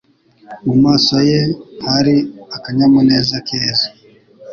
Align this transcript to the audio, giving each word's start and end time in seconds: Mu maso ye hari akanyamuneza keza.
Mu 0.65 0.75
maso 0.83 1.15
ye 1.29 1.41
hari 1.85 2.15
akanyamuneza 2.55 3.35
keza. 3.47 3.87